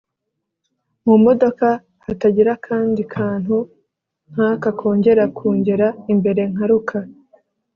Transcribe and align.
mumodoka 1.05 1.67
hatagira 2.05 2.51
akandi 2.57 3.01
kantu 3.15 3.55
nkaka 4.31 4.69
kongera 4.79 5.23
kungera 5.37 5.87
imbere 6.13 6.41
nkaruka 6.51 6.97